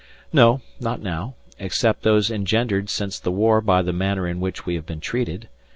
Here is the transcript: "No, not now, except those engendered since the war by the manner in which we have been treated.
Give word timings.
"No, 0.33 0.61
not 0.79 0.99
now, 1.03 1.35
except 1.59 2.01
those 2.01 2.31
engendered 2.31 2.89
since 2.89 3.19
the 3.19 3.29
war 3.31 3.61
by 3.61 3.83
the 3.83 3.93
manner 3.93 4.27
in 4.27 4.39
which 4.39 4.65
we 4.65 4.73
have 4.73 4.85
been 4.87 4.99
treated. 4.99 5.47